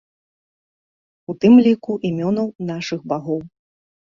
У 1.31 1.35
тым 1.45 1.53
ліку 1.67 1.99
імёнаў 2.09 2.47
нашых 2.71 3.01
багоў. 3.13 3.41